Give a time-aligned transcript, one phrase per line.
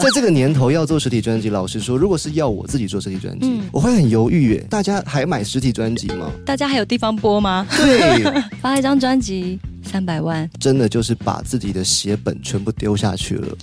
[0.00, 4.66] 在这个年头要做实体专辑，老实说，如果是要我自己做实体专辑，嗯我会很犹豫耶。
[4.68, 6.32] 大家还买实体专辑吗？
[6.44, 7.64] 大家还有地方播吗？
[7.70, 8.24] 对，
[8.60, 13.56] 发一张专辑三百万，真的就是把自己的写本全部丢下去了。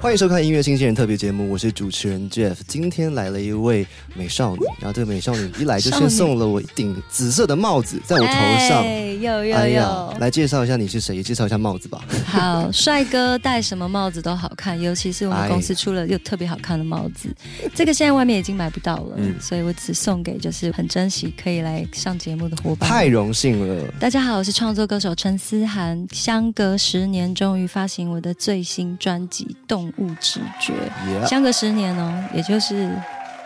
[0.00, 2.56] 欢迎收看音乐新鲜人特别节目，我是主持人 Jeff。
[2.66, 8.32] 今天来了一位美少女，然后这个美少女一来就先送了我一顶紫色的帽子，在我头
[8.66, 8.82] 上。
[8.82, 12.02] 哎有有哎呀有，，来介绍一下你是谁，介绍一下帽子吧。
[12.24, 17.28] 好，帅哥戴什么帽子都好看，尤其是我们哎公司出了又特别好看的帽子，
[17.74, 22.88] 这个现在外面已经买不到了，嗯所以我只送给就是很珍惜可以来上节目的伙伴。
[22.88, 26.06] 太荣幸了，大家好，我是创作歌手陈思涵。
[26.12, 30.72] 相隔十年，终于发行我的最新专辑《动物直觉》。
[31.10, 32.90] 耶、相隔十年哦，也就是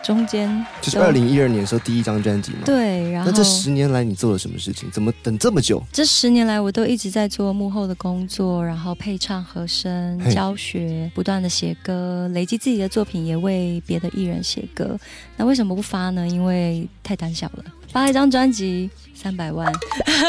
[0.03, 2.59] 中间就是都二零一二年的时候第一张专辑嘛。。
[2.65, 4.89] 对，然后那这十年来你做了什么事情？
[4.91, 5.83] 怎么等这么久？
[5.91, 14.97] 这十年来，我都一直在做幕后的工作，然后配唱、和声、教学，不断的写歌，累积自己的作品，也为别的艺人写歌。
[15.37, 16.27] 那为什么不发呢？
[16.27, 17.63] 因为太胆小了。
[17.91, 19.71] 发一张专辑三百万，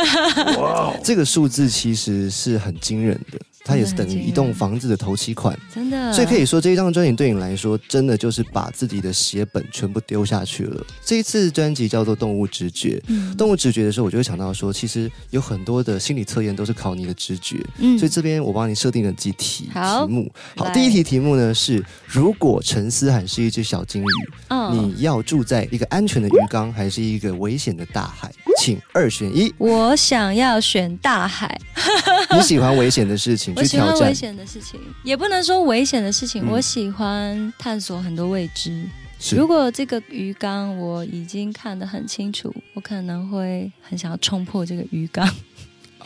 [0.56, 10.86] 哇这个数字其实是很惊人的，它也是等于一栋房子的头期款，真的，所以可以说这一张专辑对你来说，真的就是把自己的血本全部丢下去了。
[11.05, 12.97] 这一次专辑叫做《动物直觉》。
[13.09, 20.31] 嗯动物直觉的时候，我就会想到说，其实有很多的心理测验都是考你的直觉，嗯所以这边我帮你设定了几题题目。
[20.56, 24.06] 好，第一题题目呢是：如果陈思涵是一只小金鱼，
[24.48, 28.33] 嗯你要住在一个安全的鱼缸，还是一个危险的大海？
[28.59, 29.53] 请二选一。
[29.59, 31.59] 我想要选大海，
[32.35, 36.51] 你喜欢危险的事情我 去挑战，喜欢危险的事情，也不能说危险的事情，嗯。
[36.51, 38.84] 我喜欢探索很多未知。
[39.34, 45.27] 如果这个鱼缸我已经看得很清楚，我可能会很想要冲破这个鱼缸，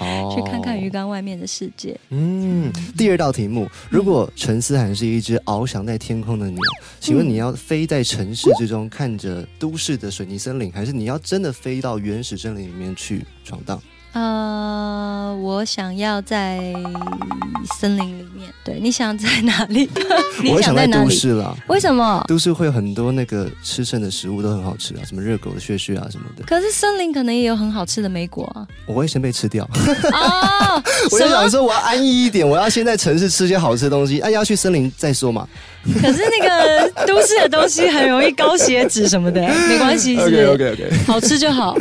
[0.36, 0.90] 去看看鱼。
[0.90, 1.96] 缸外面的世界。
[2.08, 6.58] 嗯，第二道题目：如果陈思涵是一只翱翔在天空的鸟，
[6.98, 13.80] 请问你要飞在城市之中，看着都市的水泥森林，还是你要真的飞到原始森林里面去闯荡？
[14.12, 16.60] 呃，我想要在
[17.78, 18.50] 森林里面。
[18.64, 19.88] 对，你想在哪里？
[20.42, 21.14] 你 我想在都在哪里？
[21.14, 21.54] 市啦。
[21.68, 22.22] 为什么？
[22.26, 28.66] 都市会有很多那个吃剩的食物都很好吃啊，什么热狗的血血啊什么的，可是森林可能也有很好吃的莓果啊。
[28.86, 29.64] 我会先被吃掉。
[30.12, 30.82] 哦，
[31.12, 31.28] 我就？
[31.28, 35.48] 想说，我要安逸一点，我要先在城市吃些好吃的东西，哎、要去森林再说嘛。
[36.02, 40.90] 可是那个都市的东西很容易高血脂什么的，没关系， 是不是 OK OK。
[41.06, 41.76] 好吃就好。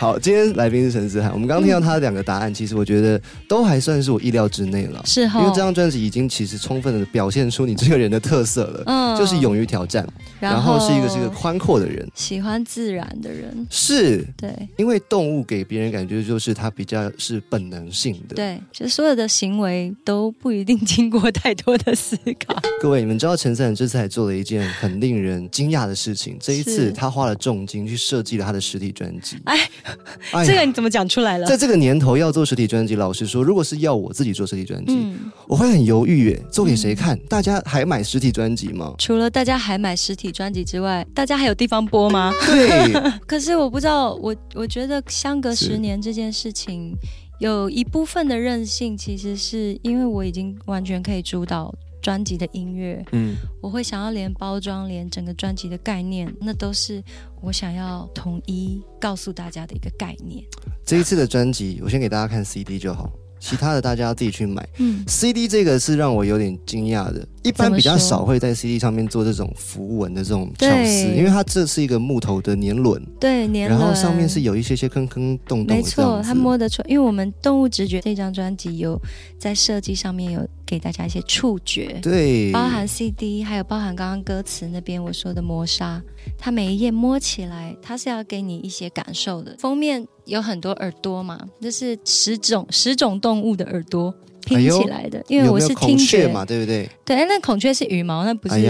[0.00, 5.02] 好，今天来宾是陈思涵，我们刚刚听到他的两个答案，其实我觉得都还算是我意料之内了。
[5.04, 10.08] 是哈因为这张专辑已经其实充分的表现出你这个人的特色了，嗯就是勇于挑战，
[10.40, 12.10] 然后是一个是一个宽阔的人。
[12.14, 13.54] 喜欢自然的人。
[13.68, 18.36] 是对因为动物给别人感觉就是它比较是本能性的。
[18.36, 22.16] 对，就是所有的行为都不一定经过太多的思
[22.46, 22.58] 考。
[22.80, 29.36] 各位，你们知道陈思涵这次还做了一件很令人惊讶的事情，这一次他花了重金去设计了他的实体专辑。
[29.44, 29.68] 哎，
[30.32, 31.46] 哎这个你怎么讲出来了？
[31.46, 37.18] 在这个年头要做实体专辑，老实说，如果是要我自己做实体专辑，嗯，我会很犹豫耶，做给谁看？
[37.28, 38.94] 大家还买实体专辑吗？
[38.98, 42.32] 除了大家还买实体专辑之外，大家还有地方播吗？
[42.46, 42.92] 对，
[43.26, 46.94] 可是我不知道，我我觉得相隔十年这件事情，
[47.38, 57.02] 有一部分的任性，其实是因为我已经完全可以主导专辑的音乐，嗯，我会想要连包装、连整个专辑的概念，那都是
[57.40, 60.44] 我想要统一告诉大家的一个概念。
[60.84, 64.66] 这一次的专辑，我先给大家看 CD 就好，其他的大家要自己去买。
[64.78, 70.84] 嗯，CD 这个是让我有点惊讶的，一般比较少会在 CD 上面做这种符文的这种巧对。
[70.86, 73.78] 思，因为它这是一个木头的年轮，对，年轮。
[73.78, 76.20] 然后上面是有一些些坑坑洞洞没错。
[76.22, 79.00] 他摸得出，因为我们《动物直觉》这张专辑有
[79.38, 86.00] 在设计上面有给大家一些触觉，对，包含 CD，还有包含刚刚歌词那边我说的磨砂，
[86.38, 89.56] 它每一页摸起来，它是要给你一些感受的。
[89.58, 94.14] 封面有很多耳朵嘛，这是十种十种动物的耳朵
[94.46, 96.28] 拼起来的，因为我是听觉。
[96.28, 96.88] 嘛，对不对？
[97.04, 98.64] 对，哎那孔雀是羽毛，那不是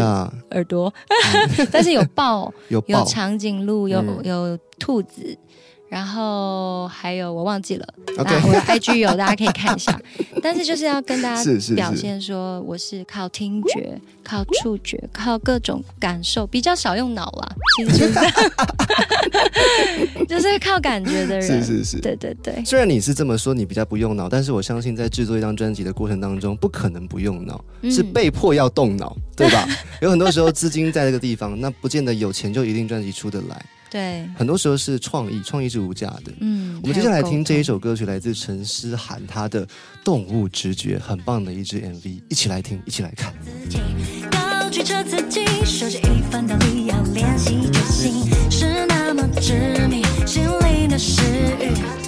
[0.52, 0.90] 耳朵，
[1.70, 4.25] 但是有豹， 有豹，有长颈鹿，有、嗯。
[4.25, 5.36] 有兔子。
[5.90, 7.84] 然后还有我忘记了
[8.16, 10.00] 我的 IG 有，大家可以看一下。
[10.40, 11.44] 但是就是要跟大家
[11.75, 17.52] 表现说，我是靠听觉、靠触觉、靠各种感受，比较少用脑啦。
[17.76, 18.14] 其实就是
[20.28, 21.42] 就是靠感觉的人。
[21.42, 21.98] 是是是。
[22.00, 29.66] 对对对，虽然你是这么说，你比较不用脑，但是我相信在制作一张专辑的过程当中，不可能不用脑，嗯是被迫要动脑，对吧？
[30.00, 33.60] 有很多时候资金在这个地方，那不见得有钱就一定专辑出得来。
[33.90, 36.32] 对，很多时候是创意，创意是无价的。
[36.38, 37.81] 嗯，我们接下来听这一首。
[37.81, 39.66] 歌曲，来自陈思涵，她的
[40.04, 43.32] 《动物直觉》，很棒的一支 MV，一起来听，一起来看。
[43.42, 43.78] 自己，
[44.31, 52.00] 高举着自己，说着一番道理，要练习决心，是那么致命，心里的。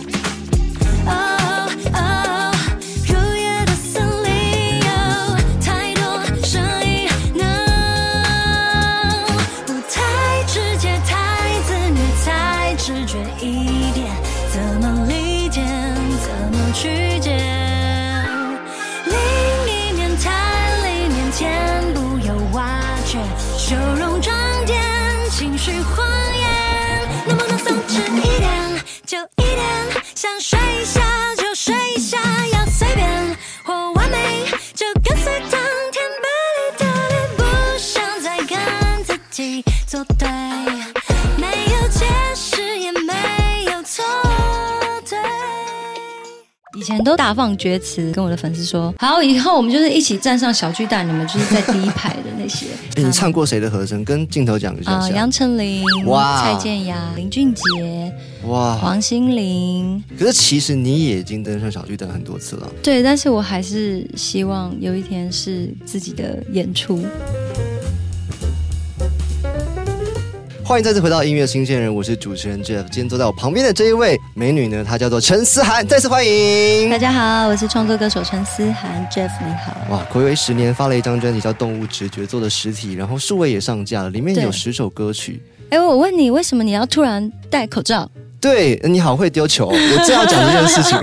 [12.82, 14.08] 直觉一点，
[14.50, 15.62] 怎么理解，
[16.20, 17.71] 怎么去解？
[46.82, 52.66] 以前都大放厥词，跟我的粉丝说，好，以后我们就是一起站上小巨蛋，你们就是在第一排的那些。
[52.96, 54.04] 诶 你唱过谁的和声？
[54.04, 55.14] 跟镜头讲一下啊、下。
[55.14, 58.12] 杨丞琳、哇蔡健雅、林俊杰、
[58.48, 58.74] 哇！
[58.74, 62.68] 黄心凌，可是其实你也已经登上小巨蛋很多次了。
[62.82, 67.06] 对，但是我还是希望有一天是自己的演出。
[70.64, 72.82] 欢迎再次回到音乐新鲜人，我是主持人 Jeff。
[72.84, 76.96] 今天坐在我旁边的这一位美女呢，她叫做陈思涵，再次欢迎大。
[76.96, 79.76] 家好，我是创作歌手陈思涵，Jeff 你好。
[79.90, 85.42] 哇，暌违十年发了一张专辑叫《动物直觉》，做的实体，然后数位也上架了，里面有十首歌曲。
[85.70, 88.08] 哎，我问你，为什么你要突然戴口罩？
[88.40, 90.98] 对，你好会丢球，我正要讲这件事情。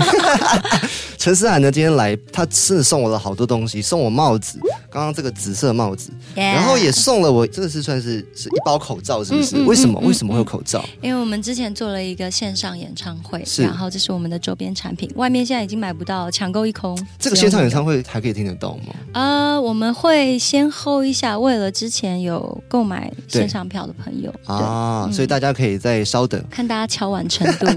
[1.18, 4.58] 陈思涵呢，今天来，他是送我了好多东西，送我帽子，
[4.92, 9.56] 刚刚这个紫色帽子，然后也送了我，这个是算是是一包口罩，是不是？
[9.58, 10.00] 嗯嗯嗯为什么？
[10.02, 10.84] 嗯为什么会有口罩？
[11.02, 16.98] 因为我们之前做了一个线上演唱会，是然后这是我们的周边产品，外面现在已经买不到，抢购一空。
[17.20, 18.96] 这个线上演唱会还可以听得到吗？
[19.14, 26.44] 呃，我们会先 hold 一下，为了之前有购买线上票的朋友，啊，嗯所以大家可以再稍等。
[26.50, 27.68] 看大家敲完程度，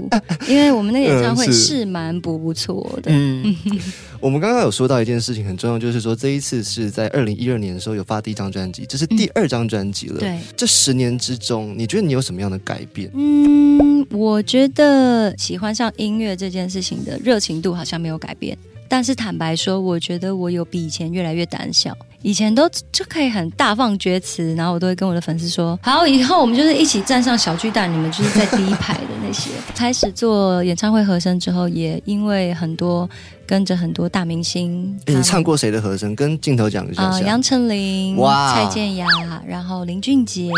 [0.47, 3.11] 因为我们那个演唱会是蛮不错的。
[3.13, 3.55] 嗯，
[4.23, 10.17] 我们刚刚有说到一件事情很重要，就是说这一次是在二零一二年的时候有发第一张专辑，这是第二张专辑了。
[10.17, 13.11] 对，这十年之中，你觉得你有什么样的改变？
[13.13, 21.93] 嗯，我觉得喜欢上音乐这件事情的热情度好像没有改变，但是坦白说，我觉得我有比以前越来越胆小。
[22.21, 33.09] 以前都就可以很大放厥词，然后我都会跟我的粉丝说：“好，以后我们就是一起站上小巨蛋，你们就是在第一排的那些。”开始做演唱会和声之后，也因为很多
[33.45, 36.15] 跟着很多大明星，诶你唱过谁的和声？
[36.15, 37.19] 跟镜头讲一下。
[37.21, 39.07] 杨丞琳、哇蔡健雅，
[39.45, 40.49] 然后林俊杰、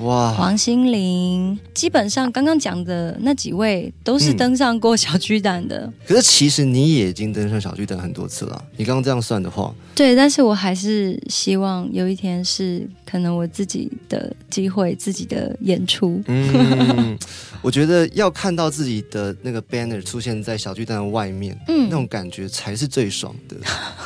[0.00, 5.92] 哇，黄心凌，基本上刚刚讲的那几位都是嗯登上过小巨蛋的。
[6.06, 8.64] 可是其实你也已经登上小巨蛋很多次了。
[8.76, 16.22] 你刚刚这样算的话，对，但是我还是希望有一天是可能我自己的机会，自己的演出。
[16.26, 17.18] 嗯，
[17.60, 23.56] 我觉得要看到自己的那个 banner 出现在小巨蛋的外面，嗯那嗯，种感觉才是最爽的，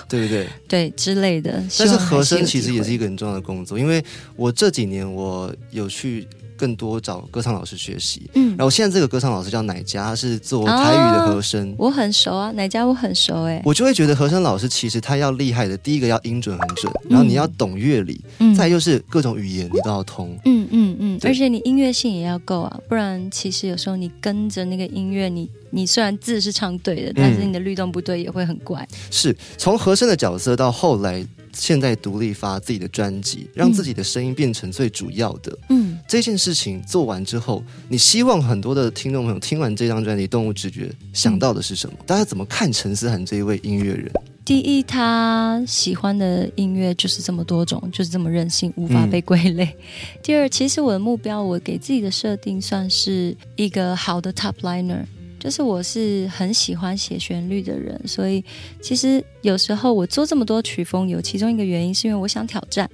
[0.08, 0.48] 对不对？
[0.66, 1.52] 对之类的。
[1.78, 4.02] 但是和声其实也是一个很重要的工作，因为
[4.34, 6.26] 我这几年我有去
[6.62, 8.50] 更多找歌唱老师学习，嗯。
[8.56, 11.74] 然，后现在这个歌唱老师叫奶佳，他是做台语的和声。
[11.76, 18.54] 我很熟啊，奶家我很熟哎、我就会觉得和声老师其实他要厉害的，第一个要音准很准，然后你要懂乐理，嗯。
[18.54, 20.38] 再来就是各种语言你都要通。
[20.44, 28.86] 嗯嗯嗯，而且你音乐性也要够啊，不然其实有时候你跟着那个音乐，你你虽然字是唱对的，但是你的律动不对也会很怪。
[29.10, 35.56] 是从和声的角色到后来现在独立发自己的专辑，让自己的声音变成最主要的。
[35.68, 41.96] 嗯，这件事情做完之后，你希望很多的听众朋友听完这张专辑《动物直觉》想到的是什么？
[42.06, 44.10] 大家怎么看陈思涵这一位音乐人？
[44.44, 49.76] 第一，他喜欢的音乐就是这么多种，就是这么任性，无法被归类。
[50.20, 55.04] 第二，其实我的目标，我给自己的设定算是一个好的 top liner。
[55.42, 58.44] 就是我是很喜欢写旋律的人，所以
[58.80, 62.88] 其实有时候我做这么多曲风，有其中一个原因是因为我想挑战，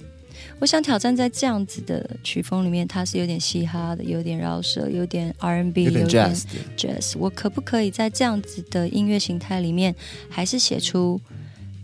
[0.57, 6.35] 我想挑战在这样子的曲风里面，它是有点嘻哈的，有点饶舌，有点 R&B，有点
[6.75, 9.93] jazz 我可不可以在这样子的音乐形态里面，
[10.27, 11.21] 还是写出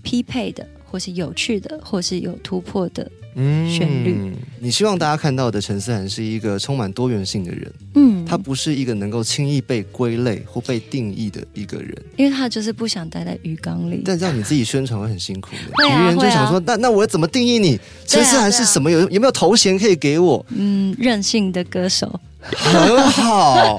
[0.02, 3.12] 匹配的，或是有趣的，或是有突破的？
[3.38, 4.34] 嗯旋律。
[4.60, 11.96] 你希望大家看到的陈思涵是一个充满多元性的人，嗯，他不是一个能够轻易被归类或被定义的一个人。
[12.18, 14.02] 因为他就是不想待在鱼缸里。
[14.04, 17.80] 但这样你自己宣传会很辛苦的，鱼啊人就想说，那那我怎么定义你？
[18.06, 18.92] 陈思涵是什么？
[18.92, 20.46] 有有没有头衔可以给我？
[20.50, 22.20] 嗯，任性的歌手。
[22.52, 23.78] 很好，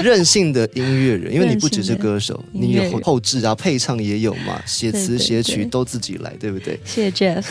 [0.00, 6.78] 任性的音乐人，因为你不只是歌手，你有后置啊，配唱也有嘛，写词写曲都自己来，对不对？
[6.84, 7.44] 谢谢 Jeff。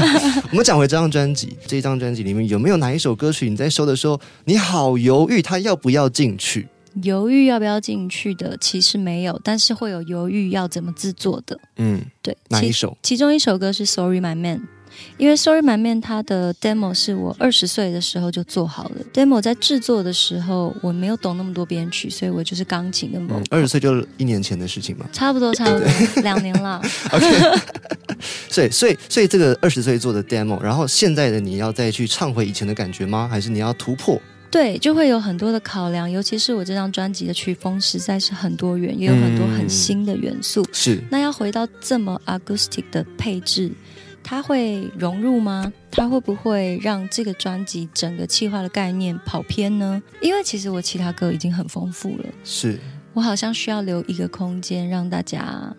[0.50, 6.68] 我们讲回这张专辑，这张专辑里面有没有哪一首歌曲你在收的时候，你好犹豫，它要不要进去？
[7.02, 11.56] 犹豫要不要进去的，其实没有，但是会有犹豫要怎么制作的。
[11.76, 12.96] 嗯，对，哪一首？
[13.02, 14.58] 其中一首歌是《Sorry My Man》，
[15.16, 18.96] 因为《Sorry My Man》它的 demo 是我二十岁的时候就做好了。
[19.12, 25.06] demo 在制作的时候，我没有懂那么多编曲，所以我就是钢琴跟 vocal 嗯，二十岁就一年前的事情嘛。
[25.12, 25.88] 差不多差不多
[26.22, 26.80] 两年了。
[27.12, 27.26] OK，
[28.48, 33.28] 所以所以所以这个二十岁做的 demo，然后现在的你要再去唱回以前的感觉吗？
[33.30, 34.20] 还是你要突破？
[34.50, 40.66] 对，就会有很多的考量，尤其是我这张专辑的曲风实在是很多元，也有很多很新的元素。
[40.72, 43.70] 是那要回到这么 acoustic 的配置，
[44.28, 45.72] 它会融入吗？
[45.90, 50.02] 它会不会让这个专辑整个企划的概念跑偏呢？
[50.20, 52.78] 因为其实我其他歌已经很丰富了，是，
[53.14, 55.74] 我好像需要留一个空间让大家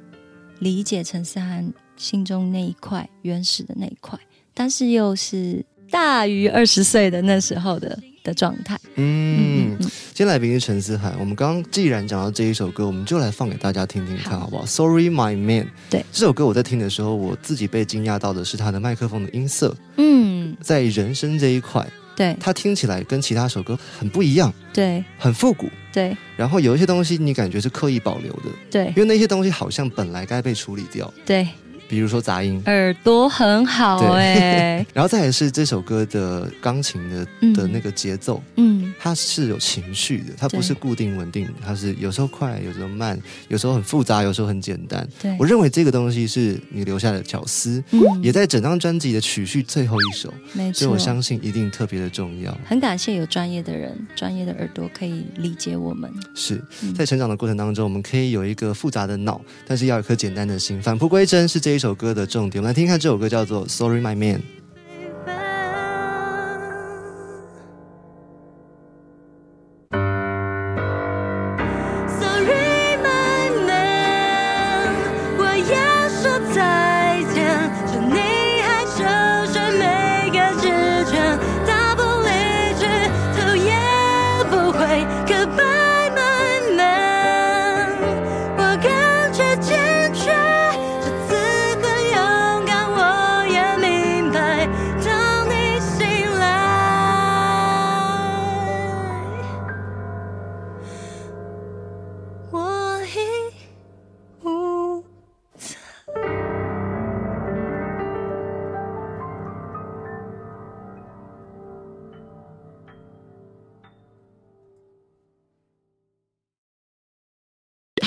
[0.58, 4.20] 理解陈思涵心中那一块原始的那一块，
[4.56, 8.80] 但是又是大于二十岁的那时候的的状态。
[8.96, 9.38] 嗯。
[9.40, 14.42] 嗯嗯，今天来宾是陈思涵，我们刚刚既然讲到这一首歌，我们就来放给大家听听看，好。
[14.42, 16.06] 好不好？Sorry My Man，对。
[16.12, 22.36] 这首歌我在听的时候，我自己被惊讶到的是它的麦克风的音色，嗯，在人声这一块，对。
[22.40, 25.04] 它听起来跟其他首歌很不一样，对。
[25.18, 25.70] 很复古。
[25.92, 26.16] 对。
[26.38, 28.88] 然后有一些东西你感觉是刻意保留的，对。
[28.88, 31.48] 因为那些东西好像本来该被处理掉，对，
[31.90, 32.62] 比如说杂音。
[32.68, 45.06] 耳朵很好对哎、 然后再来是这首歌的钢琴的嗯的那个节奏，嗯，它是有情绪的，它不是固定稳定的，它是有时候快，有时候慢，有时候很复杂，有时候很简单。
[45.22, 52.56] 对，我认为这个东西是你留下的巧思，嗯也在整张专辑的曲序最后一首，没错，所以我相信一定特别的重要。
[52.66, 56.10] 很感谢有专业的人、专业的耳朵可以理解我们。
[56.36, 60.80] 是嗯在成长的过程当中，我们可以有一个复杂的脑，但是要有一颗简单的心。
[60.82, 62.62] 返璞归真是这一这首歌的重点。
[62.62, 64.42] 我们来听听看这首歌叫做《Sorry My Man》。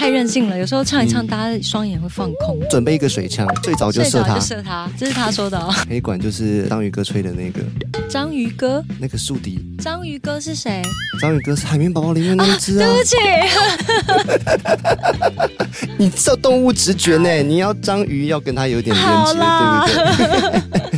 [0.03, 2.59] 太任性了，有时候唱一唱，大家双眼会放空。
[2.69, 4.37] 准备一个水枪，最早就射他。
[4.41, 5.73] 射他，这是他说的哦。
[5.89, 7.61] 黑管就是章鱼哥吹的那个
[8.09, 10.83] 章鱼哥，那个竖笛，章鱼哥是谁？
[11.21, 12.89] 章鱼哥是海绵宝宝里面那一只啊。
[12.89, 13.17] 对不起，
[15.97, 20.92] 你知道动物直觉呢，你要章鱼要跟他有点连好接，对不对？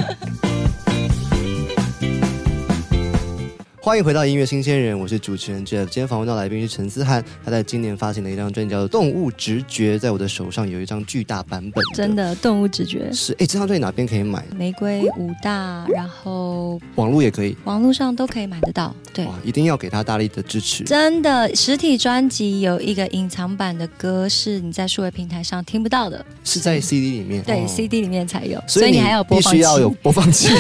[3.85, 5.85] 欢迎回到音乐新鲜人，我是主持人 Jeff。
[5.85, 14.43] 今天访问到来宾是陈思翰，他在今年发行了一张专辑叫做《动物直觉》，在我的手上有一张巨大版本，真的动物直觉，是哎，这张专辑哪边可以买？
[14.57, 18.97] 玫瑰武大，然后 网络也可以，网络上都可以买得到。
[19.13, 20.83] 对，哇，一定要给他大力的支持。
[20.85, 29.59] 真的，实体专辑有一个隐藏版的歌是你在数位平台上听不到的，是在 CD 里面，对、哦 CD 里面才有，所以你还有播放器。
[29.59, 30.49] 必须要有播放器。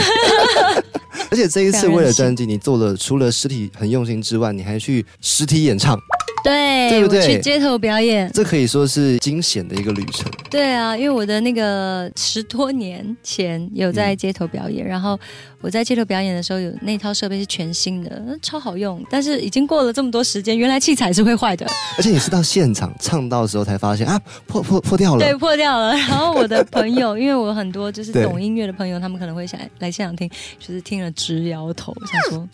[1.30, 5.96] 而且这一次 为了专辑，你做了除了实体很用心之外，你还去实体演唱，
[6.42, 8.28] 对，对不对去街头表演。
[8.34, 10.28] 这可以说是惊险的一个旅程。
[10.50, 15.16] 对啊，因为我的那个十多年前有嗯在街头表演，然后
[15.60, 19.00] 我在街头表演的时候，有那套设备是全新的，呃超好用。
[19.08, 21.64] 但是已经过了这么多时间，原来器材是会坏的，
[21.96, 25.36] 而且你是到现场唱到的时候才发现啊，破破破掉了对，。
[25.36, 25.92] 破掉了。
[26.10, 30.28] 然后我的朋友，因为我有很多就是懂音乐的朋友，他们可能会想来现场听，
[30.58, 32.48] 就是听了直摇头，想说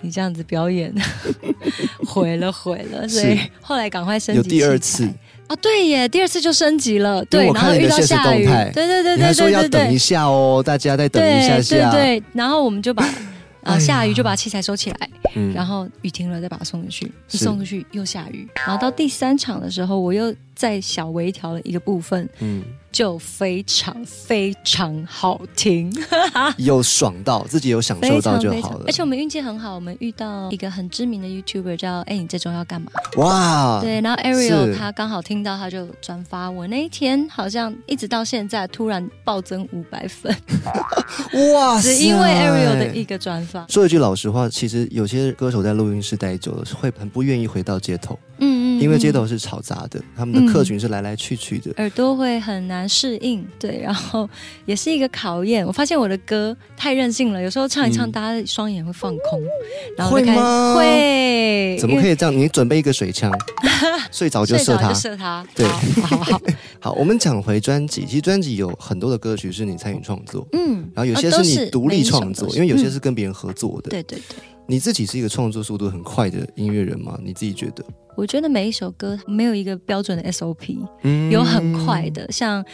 [0.00, 0.92] 你这样子表演
[2.06, 5.04] 毁了毁了，所以后来赶快升有级第二次。
[5.04, 5.14] 器材。
[5.48, 11.90] 哦，对耶，第二次就升级了，对，然后遇到下雨，对对对对对要等一，下哦，大家再等一下对下。
[11.90, 13.08] 对对，然后我们就把。
[13.66, 15.52] 啊，下雨就把器材收起来，嗯。
[15.52, 25.92] 然后雨停了再把它送出去，一送出去又下雨，然后到第三场的时候，我又再小微调的一个部分，嗯，就非常非常好听，
[26.56, 28.84] 有爽到自己有享受非到就好了。
[28.86, 32.90] 而且我们运气很好，我们遇到一个很知名的 YouTuber 叫哎，你这周要干嘛？
[33.18, 40.34] 哇，对，然后 Ariel 他刚好听到，他就转发我那一天，好像一直到现在突然暴增五百粉，
[41.54, 43.66] 哇，只因为 Ariel 的一个转发。
[43.68, 48.18] 说一句老实话，其实有些歌手在录音室待久了，会很不愿意回到街头，
[48.78, 51.72] 嗯因为街头是吵杂的，他们的客群是来来去去的。
[51.78, 54.28] 耳朵会很难适应，对，然后
[54.64, 55.66] 也是一个考验。
[55.66, 59.40] 我发现我的歌太任性了，有时候唱一唱，嗯大家双眼会放空，
[59.96, 62.36] 然后我就开会吗会，怎么可以这样？
[62.36, 63.32] 你准备一个水枪，
[64.12, 65.00] 睡着就射它睡着就。
[65.00, 65.66] 射它，对
[66.02, 66.40] 好好好，
[66.80, 73.90] 好，我们讲回专辑，其实专辑有很多的歌曲是你参与创作，嗯，然后有些是你独立创作，因为有些嗯是跟别人合作的。
[73.90, 74.36] 对对对。
[74.68, 77.18] 你自己是一个创作速度很快的音乐人吗？
[77.22, 77.84] 你自己觉得？
[78.16, 82.64] 我觉得每一首歌没有一个标准的 SOP，嗯有很快的，像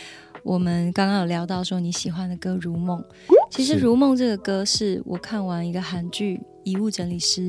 [0.42, 2.98] 我们刚刚有聊到说你喜欢的歌《如梦》，
[3.50, 7.40] 其实《如梦》这个歌是我看完一个韩剧《遗物整理师》，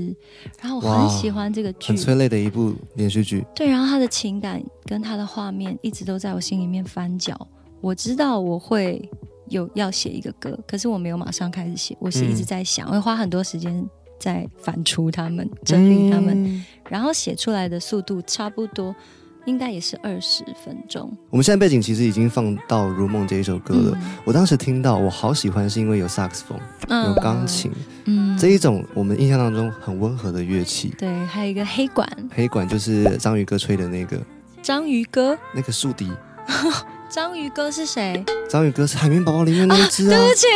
[0.62, 3.46] 然后我很喜欢这个剧很，催泪的一部连续剧。
[3.56, 7.48] 对，然后他的情感跟他的画面一直都在我心里面翻搅。
[7.80, 9.08] 我知道我会
[9.50, 13.86] 有要写一个歌，可是我没有马上开始写，我是一直嗯在想，我会花很多时间
[14.24, 16.64] 在反刍他们、整理他们，嗯。
[16.88, 18.96] 然后写出来的速度差不多
[19.44, 21.12] 应该也是二十分钟。
[21.30, 23.92] 我们现在背景其实已经放到《如梦》这一首歌了。
[24.02, 24.14] 嗯。
[24.24, 26.58] 我当时听到，我好喜欢，是因为有萨克斯风、
[27.06, 27.70] 有钢琴、
[28.06, 28.38] 嗯。
[28.38, 30.94] 这一种我们印象当中很温和的乐器。
[30.98, 34.18] 对，还有一个黑管，黑管就是章鱼哥吹的那个。
[34.62, 35.38] 章鱼哥。
[35.54, 36.10] 那个竖笛，
[37.14, 38.26] 章鱼哥是谁？
[38.50, 40.18] 章鱼哥是海绵宝宝里面那一只啊。
[40.18, 40.48] 对不起，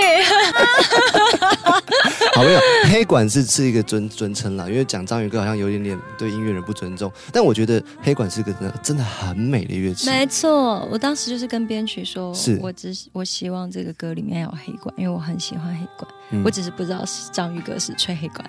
[2.34, 2.60] 好没有，
[2.92, 10.10] 黑管是是一个尊尊称啦，因为讲章鱼哥好像有一点点对音乐人不尊重，但我觉得黑管是个真的真的很美的乐器。
[10.10, 16.12] 没错，我当时就是跟编曲说是，我只是我希望这个歌里面要有黑管，因为我很喜欢黑管。
[16.32, 18.44] 嗯我只是不知道是章鱼哥是吹黑管。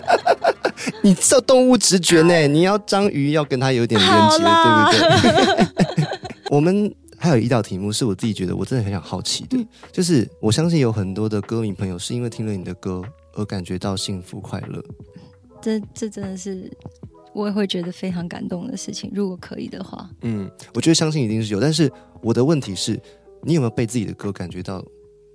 [1.02, 2.46] 你这动物直觉呢？
[2.46, 4.50] 你要章鱼要跟他有点连好接，对
[5.22, 6.06] 不对？
[6.50, 13.00] 我们还有一道题目是我自己觉得我真的很想好奇的，嗯就是我相信有很多的歌迷朋友是因为听了你的歌
[13.34, 14.84] 而感觉到幸福快乐。
[15.62, 16.68] 这这真的是
[17.32, 19.12] 我也会觉得非常感动的事情。
[19.14, 21.88] 如果可以的话，嗯，我觉得相信一定是有，但是
[22.20, 23.00] 我的问题是，
[23.44, 24.84] 你有没有被自己的歌感觉到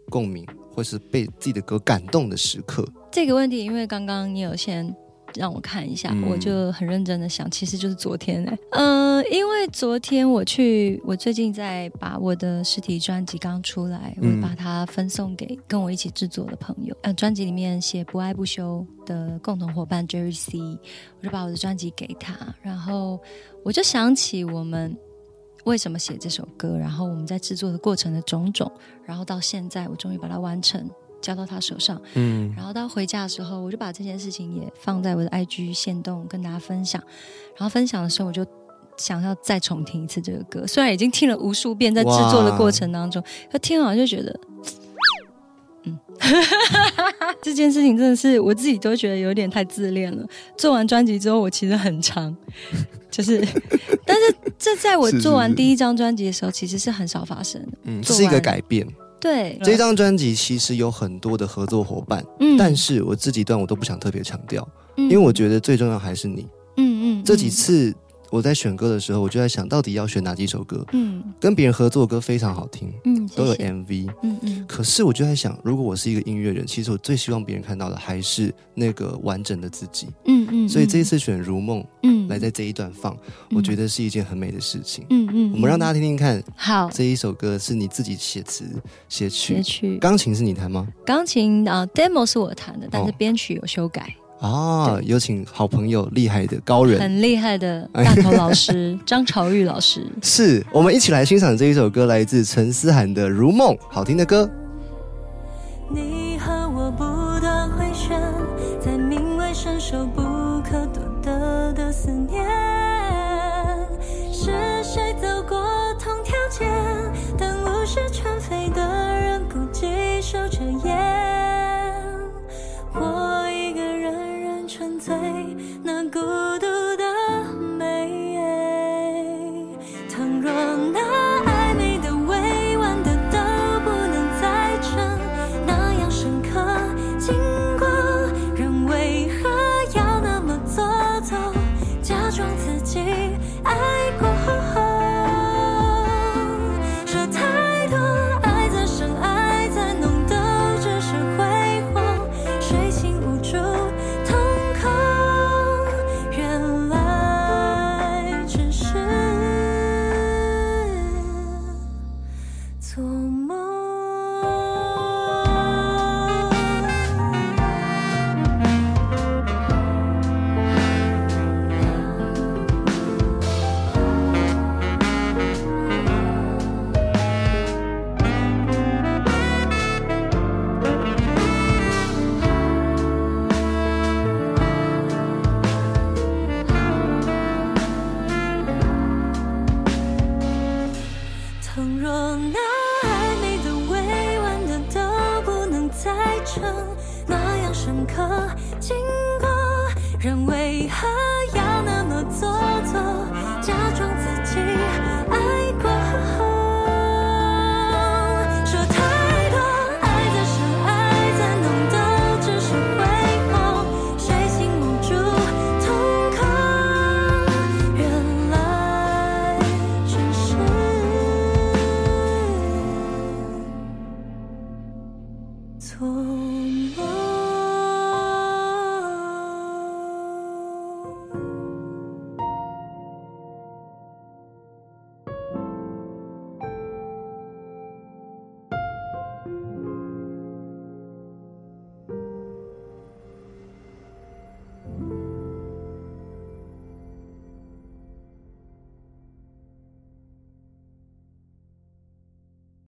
[0.10, 2.86] 共鸣，或是被自己的歌感动的时刻？
[3.10, 4.94] 这个问题，因为刚刚你有先
[5.36, 16.96] 让我看一下，嗯我就很认真的想，其实就是昨天哎、嗯、因为昨天我去，我最近在把我的实体专辑刚出来，我嗯把它分送给跟我一起制作的朋友。
[17.02, 20.60] 呃，专辑里面写不爱不休的共同伙伴 Jerry C，
[21.20, 23.20] 我就把我的专辑给他，然后
[23.64, 24.98] 我就想起我们。
[25.66, 26.78] 为什么写这首歌？
[26.78, 28.72] 然后我们在制作的过程的种种，
[29.04, 30.88] 然后到现在我终于把它完成，
[31.22, 32.02] 交到他手上。
[32.14, 37.02] 嗯然后到回家的时候，我就把这件事情也放在我的 IG 线动跟大家分享。
[37.58, 38.46] 然后分享的时候，我就
[38.98, 44.40] 想要再重听一次这个歌，虽然已经听了无数遍，在制作的过程当中，可听完就觉得，
[45.84, 46.00] 嗯，
[47.42, 50.26] 这件事情真的是我自己都觉得有点太自恋了。
[50.58, 52.36] 做完专辑之后，我其实很长，
[53.12, 53.46] 就是，
[54.06, 57.78] 但是这在我做完第一张专辑的时候，其实是很少发生的。
[57.84, 58.88] 嗯，是一个改变。
[59.26, 62.56] 对，这张专辑其实有很多的合作伙伴，嗯。
[62.58, 66.48] 但是我这几段我都不想特别强调，因因为我觉得最重要还是你。
[66.78, 67.50] 嗯嗯，这几嗯。
[67.50, 67.96] 次
[68.36, 70.86] 我在选歌的时候，我就在想到底要选哪几首歌。
[70.92, 74.10] 嗯跟别人合作的歌非常好听，嗯，都有 MV。
[74.24, 80.08] 嗯嗯可是我就在想，如果我是一个音乐人，其实我最希望别人看到的还是那个完整的自己。
[80.26, 83.16] 嗯嗯，所以这一次选《如梦》嗯来在这一段放，
[83.52, 85.06] 我觉得是一件很美的事情。
[85.10, 88.66] 嗯嗯，我们让大家家听听看，好这一首歌是你自己写词
[89.08, 90.88] 写曲，钢琴是你弹吗？
[91.06, 100.06] 钢琴啊，demo 是我弹的，但是哦编曲有修改，啊，有请好朋友厉害的高人，很厉害的大头老师张朝玉老师。
[100.22, 104.50] 是我们一起来欣赏这一首歌，来自陈思涵的《如梦》，好听的歌。
[105.90, 106.25] 你